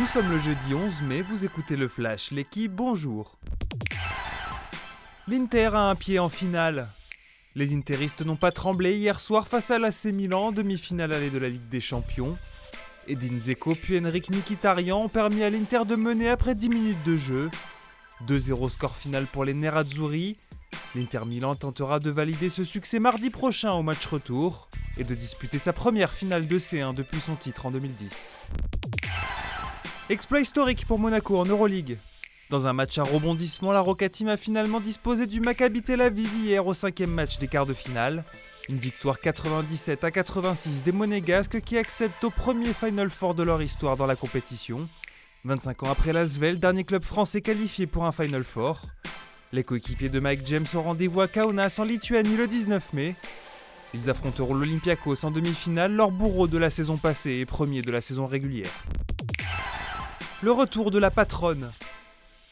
[0.00, 3.36] Nous sommes le jeudi 11 mai, vous écoutez le Flash, l'équipe, bonjour.
[5.28, 6.88] L'Inter a un pied en finale.
[7.54, 11.50] Les Interistes n'ont pas tremblé hier soir face à l'AC Milan, demi-finale allée de la
[11.50, 12.34] Ligue des Champions.
[13.08, 17.18] Edin Zeko puis Henrik Mkhitaryan ont permis à l'Inter de mener après 10 minutes de
[17.18, 17.50] jeu.
[18.26, 20.38] 2-0 score final pour les Nerazzurri.
[20.94, 25.58] L'Inter Milan tentera de valider ce succès mardi prochain au match retour et de disputer
[25.58, 28.34] sa première finale de C1 depuis son titre en 2010.
[30.10, 31.96] Exploit historique pour Monaco en Euroleague.
[32.50, 36.28] Dans un match à rebondissement, la Roca Team a finalement disposé du Maccabi Tel Aviv
[36.42, 38.24] hier au cinquième match des quarts de finale.
[38.68, 43.62] Une victoire 97 à 86 des Monégasques qui accèdent au premier Final Four de leur
[43.62, 44.80] histoire dans la compétition.
[45.44, 48.82] 25 ans après l'Asvel, dernier club français qualifié pour un Final Four.
[49.52, 53.14] Les coéquipiers de Mike James au rendez-vous à Kaunas en Lituanie le 19 mai.
[53.94, 58.00] Ils affronteront l'Olympiakos en demi-finale, leur bourreau de la saison passée et premier de la
[58.00, 58.72] saison régulière.
[60.42, 61.70] Le retour de la patronne.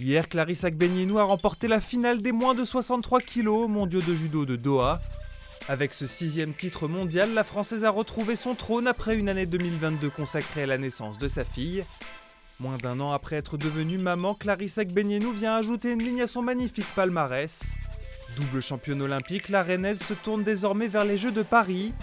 [0.00, 4.44] Hier, Clarisse Agbenienou a remporté la finale des moins de 63 kg mondiaux de judo
[4.44, 5.00] de Doha.
[5.66, 10.10] Avec ce sixième titre mondial, la Française a retrouvé son trône après une année 2022
[10.10, 11.82] consacrée à la naissance de sa fille.
[12.58, 16.42] Moins d'un an après être devenue maman, Clarisse Agbenienou vient ajouter une ligne à son
[16.42, 17.62] magnifique palmarès.
[18.36, 21.94] Double championne olympique, la Rennaise se tourne désormais vers les Jeux de Paris,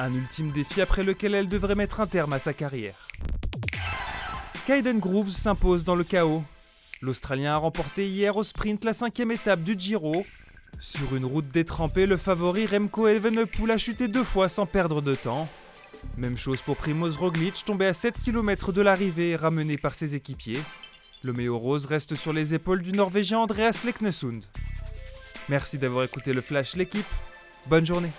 [0.00, 3.09] un ultime défi après lequel elle devrait mettre un terme à sa carrière.
[4.66, 6.42] Kaiden Grooves s'impose dans le chaos.
[7.02, 10.24] L'Australien a remporté hier au sprint la cinquième étape du Giro.
[10.78, 15.14] Sur une route détrempée, le favori Remco Evenepoel a chuté deux fois sans perdre de
[15.14, 15.48] temps.
[16.16, 20.60] Même chose pour Primoz Roglic, tombé à 7 km de l'arrivée ramené par ses équipiers.
[21.22, 24.44] Le maillot rose reste sur les épaules du Norvégien Andreas Leknesund.
[25.48, 27.06] Merci d'avoir écouté le Flash l'équipe.
[27.66, 28.10] Bonne journée.